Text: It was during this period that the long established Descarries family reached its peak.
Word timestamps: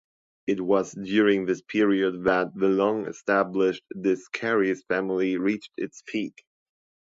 It 0.47 0.59
was 0.59 0.93
during 0.93 1.45
this 1.45 1.61
period 1.61 2.23
that 2.23 2.55
the 2.55 2.69
long 2.69 3.05
established 3.05 3.83
Descarries 3.95 4.81
family 4.87 5.37
reached 5.37 5.73
its 5.77 6.01
peak. 6.07 6.41